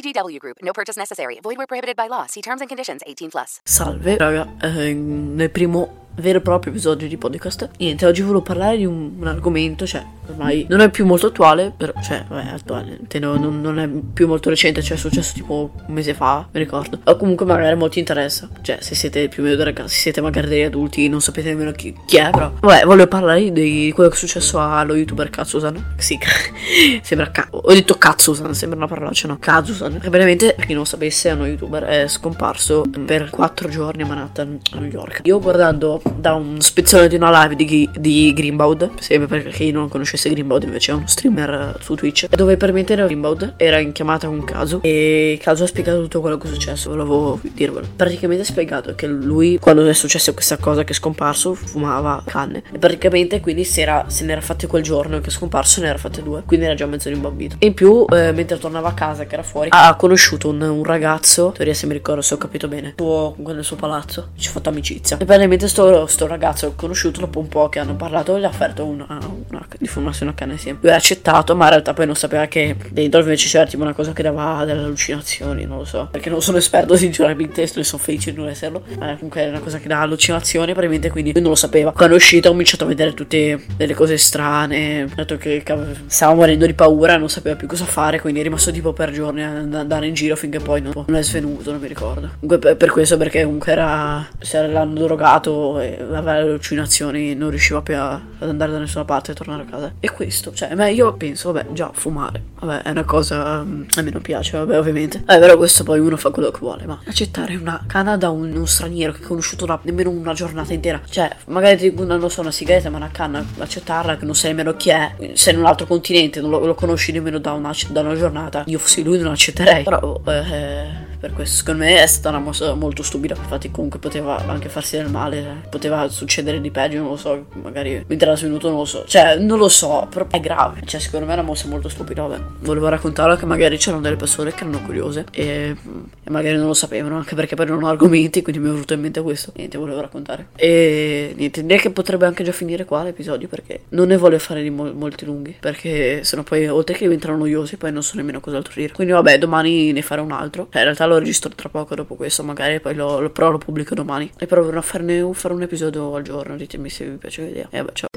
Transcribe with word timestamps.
VGW 0.00 0.38
Group. 0.38 0.56
No 0.62 0.72
purchase 0.72 0.96
necessary. 0.96 1.38
Void 1.42 1.56
where 1.56 1.66
prohibited 1.66 1.96
by 1.96 2.08
law. 2.08 2.26
See 2.26 2.40
terms 2.40 2.60
and 2.60 2.68
conditions. 2.68 3.02
18 3.06 3.30
plus. 3.30 3.60
Salve, 3.64 4.16
raga, 4.18 4.46
eh, 4.62 4.94
nel 4.94 5.50
primo 5.50 5.99
vero 6.20 6.38
e 6.38 6.40
proprio 6.40 6.72
episodio 6.72 7.08
di 7.08 7.16
podcast. 7.16 7.68
Niente, 7.78 8.06
oggi 8.06 8.20
volevo 8.20 8.42
parlare 8.42 8.76
di 8.76 8.86
un, 8.86 9.12
un 9.18 9.26
argomento, 9.26 9.86
cioè, 9.86 10.04
ormai 10.28 10.66
non 10.68 10.80
è 10.80 10.90
più 10.90 11.06
molto 11.06 11.28
attuale, 11.28 11.72
però, 11.76 11.92
cioè, 12.02 12.24
vabbè, 12.28 12.48
attuale, 12.50 12.96
intendo, 13.00 13.38
non, 13.38 13.60
non 13.60 13.78
è 13.78 13.88
più 13.88 14.26
molto 14.26 14.48
recente, 14.48 14.82
cioè, 14.82 14.96
è 14.96 15.00
successo 15.00 15.32
tipo 15.34 15.70
un 15.86 15.94
mese 15.94 16.14
fa, 16.14 16.46
mi 16.52 16.60
ricordo. 16.60 16.98
O 17.04 17.16
comunque 17.16 17.46
magari 17.46 17.76
molti 17.76 17.98
interessa, 17.98 18.48
cioè, 18.62 18.78
se 18.80 18.94
siete 18.94 19.28
più 19.28 19.42
o 19.42 19.46
meno 19.46 19.62
ragazzi, 19.62 19.94
se 19.94 20.00
siete 20.00 20.20
magari 20.20 20.48
degli 20.48 20.62
adulti, 20.62 21.08
non 21.08 21.20
sapete 21.20 21.48
nemmeno 21.48 21.72
chi, 21.72 21.94
chi 22.06 22.16
è, 22.16 22.30
però. 22.30 22.52
Vabbè, 22.60 22.84
volevo 22.84 23.08
parlare 23.08 23.50
di 23.50 23.90
quello 23.94 24.08
che 24.10 24.16
è 24.16 24.18
successo 24.18 24.60
allo 24.60 24.94
youtuber 24.94 25.30
Katsusan. 25.30 25.94
Sì, 25.96 26.18
sembra 27.02 27.30
ca- 27.30 27.48
ho 27.50 27.72
detto 27.72 27.94
Katsusan, 27.94 28.54
sembra 28.54 28.78
una 28.78 28.86
parolaccia, 28.86 29.28
no? 29.28 29.38
Katsusan. 29.38 29.98
Che 30.00 30.10
veramente, 30.10 30.54
per 30.54 30.66
chi 30.66 30.74
non 30.74 30.86
sapesse, 30.86 31.30
è 31.30 31.32
uno 31.32 31.46
youtuber, 31.46 31.84
è 31.84 32.08
scomparso 32.08 32.84
per 33.04 33.30
4 33.30 33.68
giorni 33.68 34.02
a 34.02 34.06
Manhattan, 34.06 34.58
a 34.72 34.78
New 34.78 34.90
York. 34.90 35.20
Io 35.24 35.38
guardando 35.40 36.00
da 36.16 36.34
un 36.34 36.60
spezzone 36.60 37.08
di 37.08 37.16
una 37.16 37.42
live 37.42 37.56
di, 37.56 37.88
di 37.96 38.32
Greenbaud, 38.32 38.98
sempre 39.00 39.26
perché 39.26 39.50
chi 39.50 39.70
non 39.70 39.88
conoscesse 39.88 40.30
Greenbaud 40.30 40.62
invece 40.64 40.92
è 40.92 40.94
uno 40.94 41.06
streamer 41.06 41.76
su 41.80 41.94
Twitch, 41.94 42.28
dove 42.28 42.56
permetteva 42.56 43.04
Greenbaud 43.04 43.54
era 43.56 43.78
in 43.78 43.92
chiamata 43.92 44.26
con 44.26 44.44
Caso. 44.44 44.80
E 44.82 45.38
Caso 45.42 45.64
ha 45.64 45.66
spiegato 45.66 46.00
tutto 46.02 46.20
quello 46.20 46.38
che 46.38 46.48
è 46.48 46.50
successo, 46.52 46.90
volevo 46.90 47.40
dirvelo. 47.42 47.86
Praticamente 47.96 48.42
ha 48.42 48.46
spiegato 48.46 48.94
che 48.94 49.06
lui, 49.06 49.58
quando 49.58 49.86
è 49.86 49.92
successa 49.92 50.32
questa 50.32 50.56
cosa 50.56 50.84
che 50.84 50.92
è 50.92 50.94
scomparso, 50.94 51.54
fumava 51.54 52.22
canne. 52.26 52.62
E 52.72 52.78
praticamente 52.78 53.40
quindi 53.40 53.64
si 53.64 53.80
era, 53.80 54.04
se 54.08 54.24
ne 54.24 54.32
era 54.32 54.40
fatte 54.40 54.66
quel 54.66 54.82
giorno 54.82 55.20
che 55.20 55.28
è 55.28 55.30
scomparso 55.30 55.80
ne 55.80 55.88
era 55.88 55.98
fatte 55.98 56.22
due, 56.22 56.42
quindi 56.46 56.66
era 56.66 56.74
già 56.74 56.86
mezzo 56.86 57.08
rimbambito. 57.08 57.56
E 57.58 57.66
in 57.66 57.74
più, 57.74 58.04
eh, 58.08 58.32
mentre 58.32 58.58
tornava 58.58 58.88
a 58.88 58.94
casa 58.94 59.26
che 59.26 59.34
era 59.34 59.42
fuori, 59.42 59.68
ha 59.72 59.94
conosciuto 59.96 60.48
un, 60.48 60.60
un 60.60 60.84
ragazzo, 60.84 61.46
in 61.46 61.52
teoria 61.52 61.74
se 61.74 61.86
mi 61.86 61.92
ricordo 61.92 62.20
se 62.20 62.34
ho 62.34 62.38
capito 62.38 62.68
bene, 62.68 62.94
suo, 62.96 63.34
nel 63.38 63.64
suo 63.64 63.76
palazzo, 63.76 64.28
ci 64.36 64.48
ha 64.48 64.52
fatto 64.52 64.68
amicizia. 64.68 65.16
E 65.18 65.24
praticamente 65.24 65.68
sto, 65.68 65.89
sto 66.06 66.26
ragazzo 66.26 66.68
ho 66.68 66.72
conosciuto 66.74 67.20
dopo 67.20 67.38
un 67.38 67.48
po' 67.48 67.68
che 67.68 67.78
hanno 67.78 67.94
parlato 67.94 68.38
gli 68.38 68.44
ha 68.44 68.48
offerto 68.48 68.84
una, 68.84 69.06
una, 69.48 69.66
di 69.78 69.86
fumarsi 69.86 70.22
una 70.22 70.34
canna 70.34 70.54
lui 70.80 70.90
ha 70.90 70.96
accettato 70.96 71.54
ma 71.54 71.64
in 71.64 71.70
realtà 71.70 71.92
poi 71.92 72.06
non 72.06 72.14
sapeva 72.14 72.46
che 72.46 72.76
dentro 72.90 73.20
invece 73.20 73.48
c'era 73.48 73.66
tipo 73.66 73.82
una 73.82 73.92
cosa 73.92 74.12
che 74.12 74.22
dava 74.22 74.64
delle 74.64 74.80
allucinazioni 74.80 75.64
non 75.64 75.78
lo 75.78 75.84
so. 75.84 76.08
Perché 76.10 76.30
non 76.30 76.42
sono 76.42 76.58
esperto 76.58 76.96
sinceramente 76.98 77.62
e 77.62 77.66
sono 77.66 78.02
felice 78.02 78.32
di 78.32 78.38
non 78.38 78.48
esserlo. 78.48 78.82
Ma 78.98 79.14
comunque 79.14 79.42
è 79.42 79.48
una 79.48 79.60
cosa 79.60 79.78
che 79.78 79.88
dà 79.88 80.00
allucinazioni 80.00 80.66
probabilmente 80.72 81.10
quindi 81.10 81.32
lui 81.32 81.42
non 81.42 81.50
lo 81.50 81.56
sapeva. 81.56 81.92
Quando 81.92 82.14
è 82.14 82.18
uscito 82.18 82.48
ho 82.48 82.50
cominciato 82.52 82.84
a 82.84 82.86
vedere 82.88 83.14
tutte 83.14 83.64
delle 83.76 83.94
cose 83.94 84.16
strane 84.18 85.02
ha 85.02 85.14
detto 85.14 85.36
che 85.36 85.62
stava 86.06 86.34
morendo 86.34 86.66
di 86.66 86.74
paura 86.74 87.16
non 87.16 87.28
sapeva 87.28 87.56
più 87.56 87.66
cosa 87.66 87.84
fare 87.84 88.20
quindi 88.20 88.40
è 88.40 88.42
rimasto 88.42 88.70
tipo 88.70 88.92
per 88.92 89.10
giorni 89.10 89.42
ad 89.42 89.74
andare 89.74 90.06
in 90.06 90.14
giro 90.14 90.36
finché 90.36 90.58
poi 90.58 90.80
non, 90.80 91.04
è 91.14 91.22
svenuto 91.22 91.70
non 91.70 91.80
mi 91.80 91.88
ricordo. 91.88 92.30
Comunque 92.40 92.76
per 92.76 92.90
questo 92.90 93.16
perché 93.16 93.44
comunque 93.44 93.72
era 93.72 94.26
se 94.38 94.66
l'hanno 94.66 95.00
drogato 95.00 95.79
e 95.80 95.98
aveva 96.00 96.32
allucinazioni, 96.32 97.34
non 97.34 97.50
riusciva 97.50 97.82
più 97.82 97.96
a, 97.96 98.12
ad 98.12 98.48
andare 98.48 98.72
da 98.72 98.78
nessuna 98.78 99.04
parte 99.04 99.32
e 99.32 99.34
tornare 99.34 99.62
a 99.62 99.64
casa. 99.66 99.92
E 100.00 100.10
questo, 100.10 100.52
cioè, 100.52 100.74
ma 100.74 100.88
io 100.88 101.12
penso, 101.14 101.52
vabbè, 101.52 101.72
già 101.72 101.90
fumare, 101.92 102.42
vabbè, 102.60 102.82
è 102.82 102.90
una 102.90 103.04
cosa 103.04 103.60
um, 103.60 103.86
a 103.94 104.02
me 104.02 104.10
non 104.10 104.22
piace, 104.22 104.56
vabbè, 104.58 104.78
ovviamente. 104.78 105.18
Eh, 105.18 105.38
però 105.38 105.56
questo 105.56 105.84
poi 105.84 105.98
uno 106.00 106.16
fa 106.16 106.30
quello 106.30 106.50
che 106.50 106.58
vuole, 106.60 106.86
ma 106.86 107.00
accettare 107.04 107.56
una 107.56 107.84
canna 107.86 108.16
da 108.16 108.30
un, 108.30 108.54
un 108.54 108.66
straniero 108.66 109.12
che 109.12 109.22
ha 109.22 109.26
conosciuto 109.26 109.64
una, 109.64 109.78
nemmeno 109.82 110.10
una 110.10 110.32
giornata 110.32 110.72
intera, 110.72 111.00
cioè, 111.08 111.34
magari 111.46 111.92
non 111.94 112.30
so 112.30 112.40
una 112.40 112.50
sigaretta, 112.50 112.90
ma 112.90 112.98
una 112.98 113.10
canna, 113.10 113.44
accettarla 113.58 114.16
che 114.16 114.24
non 114.24 114.34
sai 114.34 114.50
nemmeno 114.50 114.76
chi 114.76 114.90
è, 114.90 115.14
sei 115.34 115.54
in 115.54 115.60
un 115.60 115.66
altro 115.66 115.86
continente, 115.86 116.40
non 116.40 116.50
lo, 116.50 116.64
lo 116.64 116.74
conosci 116.74 117.12
nemmeno 117.12 117.38
da 117.38 117.52
una, 117.52 117.72
da 117.88 118.00
una, 118.00 118.14
giornata. 118.14 118.64
Io 118.66 118.78
fossi 118.78 119.02
lui 119.02 119.18
non 119.18 119.32
accetterei, 119.32 119.84
però 119.84 120.20
eh, 120.26 121.09
per 121.20 121.32
questo. 121.34 121.56
Secondo 121.56 121.84
me 121.84 122.02
è 122.02 122.06
stata 122.06 122.30
una 122.30 122.38
mossa 122.38 122.72
molto 122.74 123.02
stupida, 123.02 123.34
infatti 123.36 123.70
comunque 123.70 123.98
poteva 123.98 124.38
anche 124.46 124.68
farsi 124.68 124.96
del 124.96 125.10
male, 125.10 125.62
poteva 125.68 126.08
succedere 126.08 126.60
di 126.60 126.70
peggio, 126.70 126.98
non 126.98 127.10
lo 127.10 127.16
so, 127.16 127.46
magari 127.62 128.02
mentre 128.06 128.28
era 128.28 128.36
svenuto 128.36 128.68
non 128.68 128.78
lo 128.78 128.84
so, 128.84 129.04
cioè 129.06 129.36
non 129.36 129.58
lo 129.58 129.68
so, 129.68 130.06
però 130.10 130.26
è 130.30 130.40
grave, 130.40 130.80
cioè 130.86 131.00
secondo 131.00 131.26
me 131.26 131.32
è 131.32 131.34
una 131.34 131.44
mossa 131.44 131.68
molto 131.68 131.88
stupida, 131.88 132.22
vabbè, 132.22 132.42
volevo 132.60 132.88
raccontarlo 132.88 133.36
che 133.36 133.44
magari 133.46 133.76
c'erano 133.76 134.02
delle 134.02 134.16
persone 134.16 134.52
che 134.52 134.64
erano 134.64 134.80
curiose 134.82 135.26
e, 135.30 135.76
e 136.24 136.30
magari 136.30 136.56
non 136.56 136.66
lo 136.66 136.74
sapevano, 136.74 137.16
anche 137.16 137.34
perché 137.34 137.54
poi 137.54 137.66
non 137.66 137.82
ho 137.82 137.88
argomenti, 137.88 138.42
quindi 138.42 138.62
mi 138.62 138.68
è 138.68 138.72
venuto 138.72 138.94
in 138.94 139.00
mente 139.00 139.20
questo, 139.20 139.52
niente, 139.56 139.76
volevo 139.76 140.00
raccontare. 140.00 140.48
E 140.56 141.34
niente, 141.36 141.62
direi 141.62 141.78
che 141.78 141.90
potrebbe 141.90 142.24
anche 142.24 142.42
già 142.42 142.52
finire 142.52 142.84
qua 142.84 143.02
l'episodio 143.02 143.48
perché 143.48 143.82
non 143.90 144.08
ne 144.08 144.16
voglio 144.16 144.38
fare 144.38 144.62
di 144.62 144.70
mo- 144.70 144.92
molti 144.92 145.24
lunghi, 145.26 145.56
perché 145.60 146.24
sennò 146.24 146.42
poi 146.42 146.66
oltre 146.68 146.94
che 146.94 147.04
diventano 147.04 147.36
noiosi 147.36 147.76
poi 147.76 147.92
non 147.92 148.02
so 148.02 148.16
nemmeno 148.16 148.40
cos'altro 148.40 148.72
dire. 148.76 148.92
Quindi 148.92 149.12
vabbè, 149.12 149.38
domani 149.38 149.92
ne 149.92 150.02
farò 150.02 150.22
un 150.22 150.32
altro, 150.32 150.68
cioè 150.70 150.78
in 150.78 150.84
realtà 150.84 151.06
lo 151.10 151.18
registro 151.18 151.50
tra 151.50 151.68
poco 151.68 151.94
dopo 151.94 152.14
questo, 152.14 152.42
magari 152.42 152.80
poi 152.80 152.94
lo, 152.94 153.20
lo, 153.20 153.30
però 153.30 153.50
lo 153.50 153.58
pubblico 153.58 153.94
domani 153.94 154.30
e 154.38 154.46
proverò 154.46 154.78
a 154.78 154.82
farne 154.82 155.20
un, 155.20 155.34
un 155.42 155.62
episodio 155.62 156.14
al 156.14 156.22
giorno, 156.22 156.56
ditemi 156.56 156.88
se 156.88 157.04
vi 157.06 157.16
piace 157.16 157.44
l'idea. 157.44 157.68
E 157.70 157.78
vabbè, 157.78 157.92
ciao. 157.92 158.09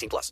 18 0.00 0.08
plus. 0.08 0.28